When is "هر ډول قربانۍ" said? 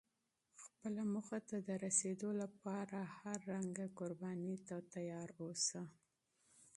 3.17-4.55